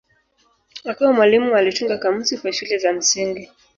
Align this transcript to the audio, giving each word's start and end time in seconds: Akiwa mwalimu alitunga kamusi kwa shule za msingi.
Akiwa 0.85 1.13
mwalimu 1.13 1.55
alitunga 1.55 1.97
kamusi 1.97 2.37
kwa 2.37 2.53
shule 2.53 2.77
za 2.77 2.93
msingi. 2.93 3.49